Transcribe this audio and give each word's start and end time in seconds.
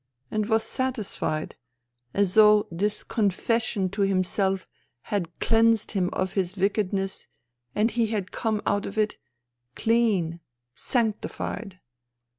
and 0.31 0.49
was 0.49 0.63
satisfied, 0.63 1.55
as 2.11 2.33
though 2.33 2.65
this 2.71 3.03
confession 3.03 3.87
to 3.87 4.01
himself 4.01 4.65
had 5.03 5.29
cleansed 5.39 5.91
him 5.91 6.09
of 6.11 6.33
his 6.33 6.55
wickedness 6.57 7.27
and 7.75 7.91
he 7.91 8.07
had 8.07 8.31
come 8.31 8.63
out 8.65 8.87
of 8.87 8.97
it, 8.97 9.17
clean, 9.75 10.39
sanctified. 10.73 11.79